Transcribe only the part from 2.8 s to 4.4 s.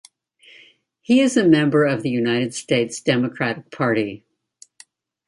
Democratic Party.